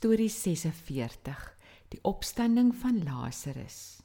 [0.00, 1.56] Storie 46:
[1.88, 4.00] Die opstanding van Lazarus.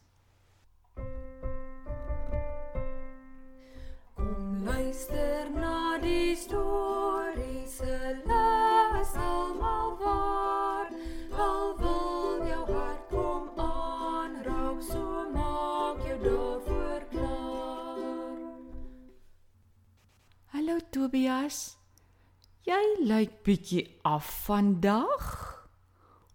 [4.16, 7.96] Kom luister na die storie se
[8.28, 10.92] les almal waar
[11.32, 18.44] al wil jou hart kom aanraak so maak jou daarvoor klaar
[20.52, 21.64] Hallo Tobias.
[22.68, 25.45] Jy lyk bietjie af vandag.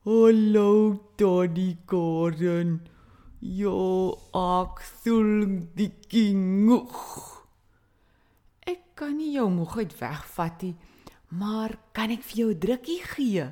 [0.02, 2.78] Hallo Toddy Gordon.
[3.44, 7.02] Jo, ek voel dikkie moeg.
[8.64, 10.72] Ek kan nie jou moegheid wegvat nie,
[11.36, 13.44] maar kan ek vir jou 'n drukkie gee?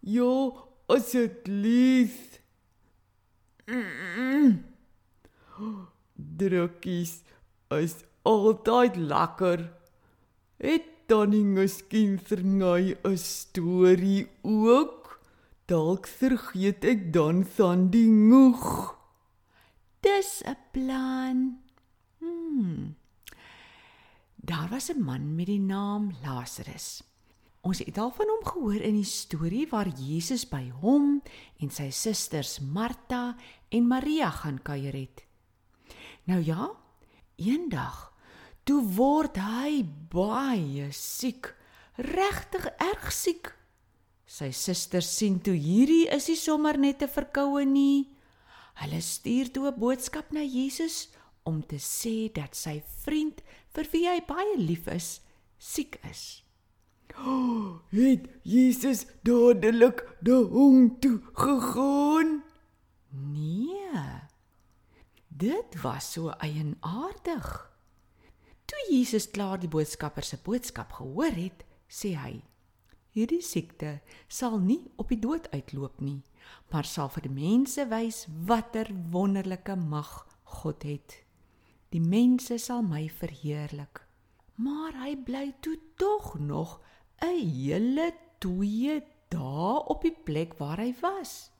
[0.00, 0.56] Jo,
[0.88, 2.40] asseblief.
[6.16, 7.14] Drukkies
[7.68, 9.68] is altyd lekker.
[10.56, 15.03] Het Tannie miskien vir my 'n storie ook?
[15.64, 18.92] Dalk vergeet ek dan van die moeg.
[20.04, 21.64] Dis 'n plan.
[22.20, 22.96] Hmm.
[24.36, 27.02] Daar was 'n man met die naam Lazarus.
[27.60, 31.22] Ons het al van hom gehoor in die storie waar Jesus by hom
[31.56, 33.36] en sy susters Martha
[33.68, 35.24] en Maria gaan kuier het.
[36.24, 36.70] Nou ja,
[37.36, 38.12] eendag
[38.64, 41.54] toe word hy baie siek,
[41.96, 43.63] regtig erg siek.
[44.26, 48.16] Sy susters sien toe hierdie is nie sommer net 'n verkoue nie.
[48.80, 51.08] Hulle stuur toe 'n boodskap na Jesus
[51.44, 53.42] om te sê dat sy vriend
[53.74, 55.20] vir wie hy baie lief is,
[55.58, 56.42] siek is.
[57.90, 62.42] Het Jesus dadelik na hom toe gegaan?
[63.12, 64.24] Nee.
[65.28, 67.46] Dit was so eienaardig.
[68.64, 72.42] Toe Jesus klaar die boodskapper se boodskap gehoor het, sê hy:
[73.14, 76.24] Hierdie siekte sal nie op die dood uitloop nie,
[76.72, 80.10] maar sal vir mense wys watter wonderlike mag
[80.56, 81.20] God het.
[81.94, 84.02] Die mense sal my verheerlik.
[84.58, 86.80] Maar hy bly toe tog nog
[87.22, 88.10] 'n hele
[88.42, 89.00] 2
[89.30, 91.50] dae op die plek waar hy was.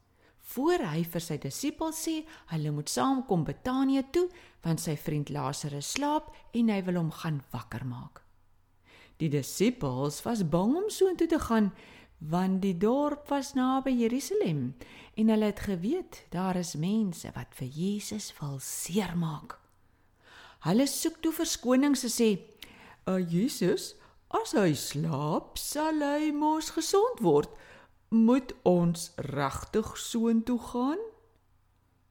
[0.40, 4.28] Voor hy vir sy disippels sê hulle moet saamkom Betanië toe
[4.62, 8.23] want sy vriend Lazarus slaap en hy wil hom gaan wakker maak.
[9.22, 11.72] Die disippels was bang om soontoe te gaan
[12.18, 14.74] want die dorp was naby Jerusalem
[15.14, 19.58] en hulle het geweet daar is mense wat vir Jesus wil seermaak.
[20.64, 22.30] Hulle soek toe verskonings en sê:
[23.04, 23.94] "Uh Jesus,
[24.28, 27.50] as hy slaap, sal hy mos gesond word.
[28.08, 31.02] Moet ons regtig soontoe gaan?"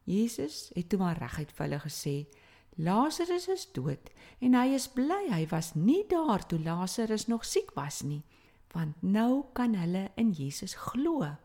[0.03, 2.15] Jesus het toe maar reguit vir hulle gesê:
[2.75, 7.71] "Lazarus is dood en hy is bly hy was nie daar toe Lazarus nog siek
[7.75, 8.23] was nie,
[8.73, 11.35] want nou kan hulle in Jesus glo."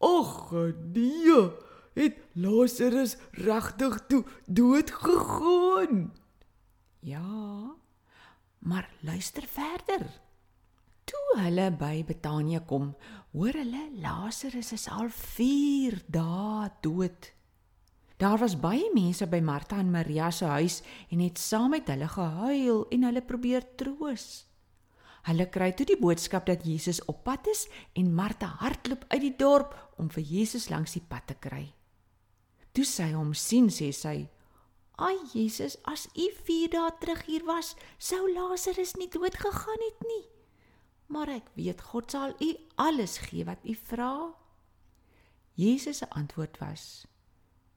[0.00, 0.52] Ag
[0.92, 1.50] nee,
[1.94, 6.12] het Lazarus regtig toe dood gegaan?
[7.00, 7.74] Ja.
[8.58, 10.20] Maar luister verder.
[11.04, 12.94] Toe hulle by Betanië kom,
[13.32, 17.30] hoor hulle Lazarus is al 4 dae dood.
[18.24, 20.78] Daar was baie mense by Martha en Maria se huis
[21.12, 24.46] en het saam met hulle gehuil en hulle probeer troos.
[25.28, 29.34] Hulle kry toe die boodskap dat Jesus op pad is en Martha hardloop uit die
[29.44, 31.66] dorp om vir Jesus langs die pad te kry.
[32.72, 34.16] Toe sy hom sien, sê sy:
[34.96, 40.00] "Ai Jesus, as u 4 dae terug hier was, sou Lazarus nie dood gegaan het
[40.08, 40.24] nie.
[41.08, 44.32] Maar ek weet God sal u alles gee wat u vra."
[45.54, 47.04] Jesus se antwoord was: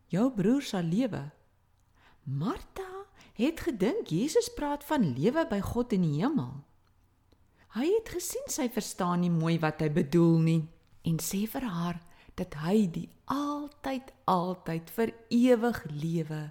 [0.08, 1.32] "Jou broer sal lewe."
[2.24, 6.64] Martha het gedink Jesus praat van lewe by God in die hemel.
[7.78, 10.62] Hy het gesien sy verstaan nie mooi wat hy bedoel nie
[11.08, 12.00] en sê vir haar
[12.40, 16.42] dat hy die altyd altyd vir ewig lewe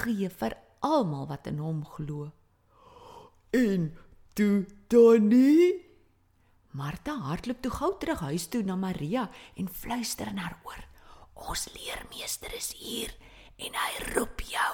[0.00, 2.30] gee vir almal wat in hom glo.
[3.52, 3.90] En
[4.34, 5.86] toe Tannie
[6.70, 9.26] Martha hardloop toe gou terug huis toe na Maria
[9.58, 10.84] en fluister in haar oor:
[11.48, 13.14] "Ons leermeester is hier
[13.56, 14.72] en hy roep jou."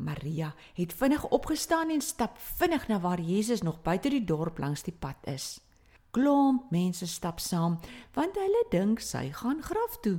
[0.00, 4.82] Maria het vinnig opgestaan en stap vinnig na waar Jesus nog buite die dorp langs
[4.82, 5.60] die pad is.
[6.10, 7.78] Klomp mense stap saam
[8.16, 10.18] want hulle dink sy gaan graf toe.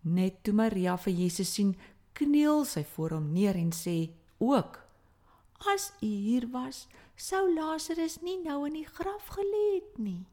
[0.00, 1.74] Net toe Maria vir Jesus sien,
[2.14, 4.78] kniel sy voor hom neer en sê ook:
[5.74, 10.24] "As u hier was, sou Lazarus nie nou in die graf gelê het nie."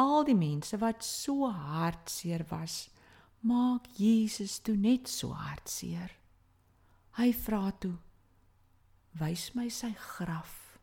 [0.00, 2.88] Al die mense wat so hartseer was,
[3.44, 6.10] maak Jesus toe net so hartseer.
[7.18, 7.98] Hy vra toe:
[9.20, 10.78] "Wys my sy graf."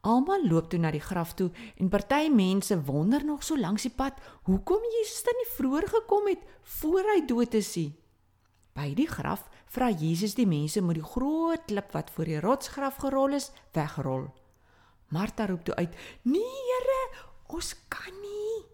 [0.00, 3.94] Almal loop toe na die graf toe en party mense wonder nog so langs die
[3.94, 6.44] pad hoekom Jesus dan nie vroeër gekom het
[6.78, 7.90] voor hy dood is nie.
[8.78, 13.00] By die graf vra Jesus die mense moet die groot klip wat voor die rotsgraf
[13.02, 14.28] gerol is wegrol.
[15.08, 16.67] Martha roep toe uit: "Nee,
[17.54, 18.64] ons kan nie.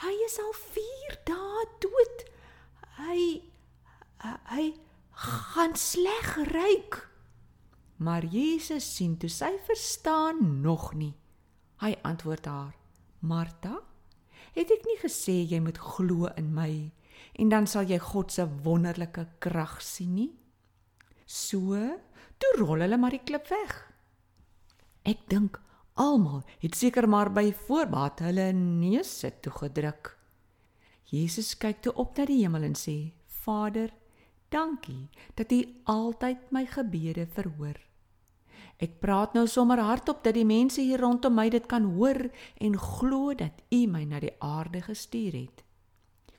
[0.00, 2.24] Hy is al 4 dae dood.
[2.98, 3.20] Hy
[4.50, 4.64] hy
[5.10, 7.08] gaan sleg ryk."
[8.00, 11.14] Maar Jesus sien toe sy verstaan nog nie.
[11.80, 12.74] Hy antwoord haar:
[13.20, 13.80] "Martha,
[14.54, 16.92] het ek nie gesê jy moet glo in my
[17.38, 20.32] en dan sal jy God se wonderlike krag sien nie?"
[21.26, 21.76] So,
[22.38, 23.92] toe rol hulle maar die klip weg.
[25.04, 25.60] Ek dink
[26.00, 30.14] almal het seker maar by voorbaat hulle neuse toegedruk.
[31.10, 33.12] Jesus kyk toe op na die hemel en sê:
[33.44, 33.90] "Vader,
[34.48, 37.76] dankie dat U altyd my gebede verhoor.
[38.80, 42.78] Ek praat nou sommer hardop dat die mense hier rondom my dit kan hoor en
[42.78, 45.64] glo dat U my na die aarde gestuur het."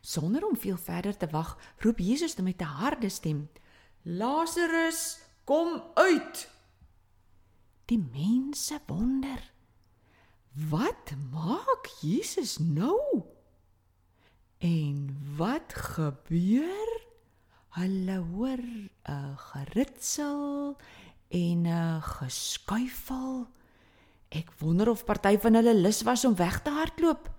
[0.01, 3.49] Sonder om veel verder te wag, roep Jesus met 'n harde stem:
[4.03, 6.49] "Lazarus, kom uit!"
[7.91, 9.41] Die mense wonder.
[10.71, 13.23] Wat maak Jesus nou?
[14.63, 16.87] En wat gebeur?
[17.75, 18.63] Hulle hoor
[19.03, 20.77] 'n geritsel
[21.27, 23.47] en 'n geskuifel.
[24.29, 27.29] Ek wonder of party van hulle lus was om weg te hardloop.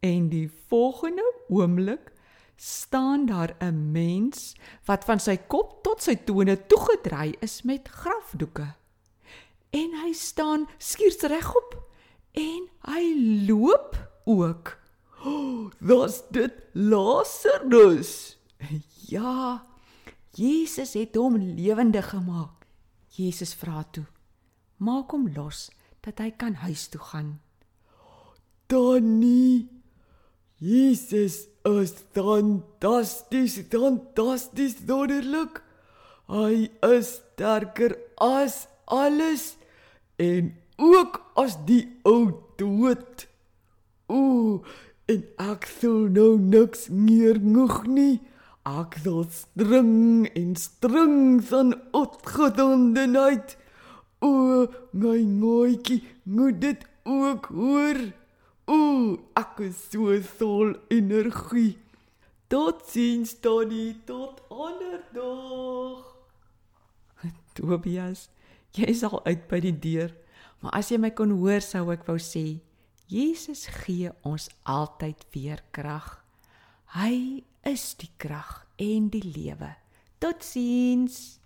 [0.00, 2.12] En die volgende oomblik
[2.56, 4.54] staan daar 'n mens
[4.84, 8.74] wat van sy kop tot sy tone toegedraai is met grafdoeke.
[9.76, 11.74] En hy staan skiers regop
[12.32, 13.04] en hy
[13.48, 14.74] loop ook.
[15.26, 18.36] Oh, "Dis dit Lazarus."
[19.14, 19.66] Ja,
[20.34, 22.66] Jesus het hom lewendig gemaak.
[23.16, 24.04] Jesus vra toe:
[24.76, 25.70] "Maak hom los
[26.00, 27.40] dat hy kan huis toe gaan."
[28.70, 29.68] Tannie,
[30.58, 35.62] Jesus is fantasties, fantasties wonderlik.
[36.28, 39.56] Hy is sterker as alles
[40.16, 43.26] en ook as die ou dood.
[44.12, 44.64] Ooh,
[45.10, 48.20] en ek sou nou niks meer nog nie.
[48.66, 53.56] Ek sal string en string van opgedondenheid.
[54.24, 58.00] O, my mooitjie, moet dit ook hoor.
[58.66, 58.78] O,
[59.38, 61.76] ek is so vol energie.
[62.50, 66.02] Tot sins Tony, tot ander dag.
[67.54, 68.26] Tobias,
[68.76, 70.12] jy is al uit by die deur,
[70.60, 72.60] maar as jy my kon hoor sou ek wou sê,
[73.06, 76.08] Jesus gee ons altyd weer krag.
[76.96, 79.76] Hy is die krag en die lewe.
[80.22, 81.38] Totsiens.